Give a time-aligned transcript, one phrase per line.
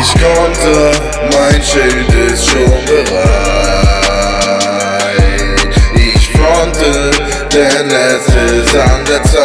[0.00, 0.92] Ich konnte,
[1.32, 3.18] mein Schild ist schon bereit.
[5.96, 7.10] Ich fronte,
[7.52, 9.42] denn es ist an der Zeit.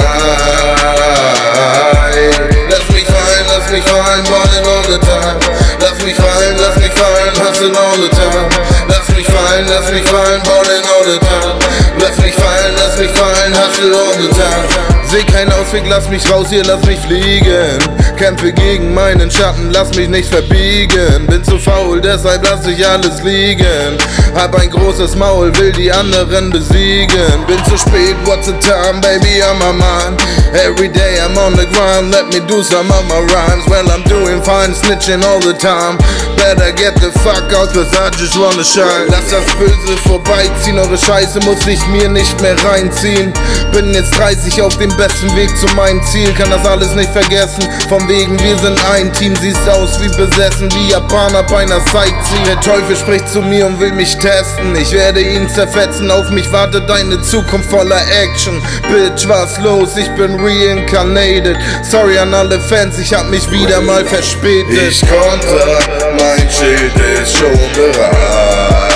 [2.70, 5.40] Lass mich fallen, lass mich fallen, ballin' all the time.
[5.80, 8.50] Lass mich fallen, lass mich fallen, hustle all the time.
[8.90, 11.58] Lass mich fallen, lass mich fallen, ballin' all the time.
[12.00, 14.68] Lass mich fallen, lass mich fallen, hustle all the time.
[15.10, 17.78] Seh keinen Ausweg, lass mich raus hier, lass mich fliegen.
[18.24, 21.28] Kämpfe gegen meinen Schatten, lass mich nicht verbiegen.
[21.28, 23.98] Bin zu faul, deshalb lass ich alles liegen.
[24.34, 27.46] Hab ein großes Maul, will die anderen besiegen.
[27.48, 30.18] Bin zu spät, what's the time, baby, I'm a man.
[30.54, 33.68] Every day I'm on the grind, let me do some of my rhymes.
[33.68, 35.98] Well, I'm doing fine, snitching all the time.
[36.38, 39.08] Better get the fuck out, cause I just wanna shine.
[39.10, 43.34] Lass das Böse vorbeiziehen, eure Scheiße muss ich mir nicht mehr reinziehen.
[43.74, 47.68] Bin jetzt 30 auf dem besten Weg zu meinem Ziel, kann das alles nicht vergessen.
[47.90, 52.44] Vom wegen, wir sind ein Team, siehst aus wie besessen, wie Japaner bei einer Sightseeing.
[52.46, 54.76] Der Teufel spricht zu mir und will mich testen.
[54.76, 58.62] Ich werde ihn zerfetzen, auf mich wartet eine Zukunft voller Action.
[58.92, 59.98] Bitch, was los?
[59.98, 61.58] Ich bin reincarnated.
[61.82, 64.78] Sorry an alle Fans, ich hab mich wieder mal verspätet.
[64.90, 65.80] Ich konnte,
[66.20, 68.93] mein Schild ist schon bereit.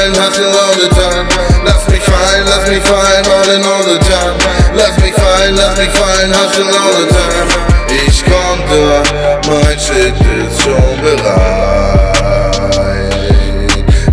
[0.00, 1.28] Fallen, hustle all the time.
[1.64, 4.38] Lass mich fallen, lass mich fallen, ballin' all the time.
[4.74, 7.48] Lass mich fallen, lass mich fallen, hustle all the time.
[7.88, 9.02] Ich konnte,
[9.48, 12.20] mein Shit ist schon bereit.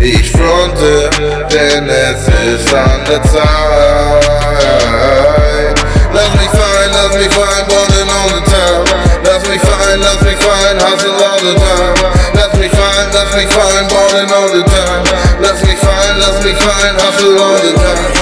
[0.00, 1.10] Ich fronte,
[1.50, 4.24] denn es ist an der Zeit.
[6.12, 8.84] Lass mich fallen, lass mich fallen, ballin' all the time.
[9.24, 11.94] Lass mich fallen, lass mich fallen, hustle all the time.
[12.34, 14.67] Lass mich fallen, lass mich fallen, ballin' all the time.
[16.28, 18.17] Lass mich fallen, lass mich fallen, hustle all the time.